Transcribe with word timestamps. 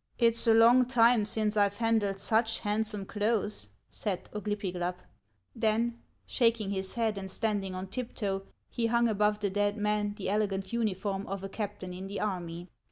"It 0.26 0.36
's 0.36 0.46
a 0.46 0.54
long 0.54 0.86
time 0.86 1.26
since 1.26 1.56
I 1.56 1.68
Ve 1.68 1.78
handled 1.78 2.20
such 2.20 2.60
handsome 2.60 3.04
clothes," 3.04 3.70
said 3.90 4.30
Oglypiglap; 4.32 4.98
then, 5.56 6.00
shaking 6.26 6.70
his 6.70 6.94
head 6.94 7.18
and 7.18 7.28
standing 7.28 7.74
on 7.74 7.88
tiptoe, 7.88 8.46
he 8.68 8.86
hung 8.86 9.08
above 9.08 9.40
the 9.40 9.50
dead 9.50 9.76
man 9.76 10.14
the 10.14 10.30
ele 10.30 10.46
gant 10.46 10.72
uniform 10.72 11.26
of 11.26 11.42
a 11.42 11.48
captain 11.48 11.92
in 11.92 12.06
the 12.06 12.20
army. 12.20 12.68